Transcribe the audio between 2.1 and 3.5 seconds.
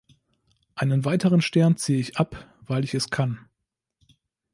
ab, weil ich es kann.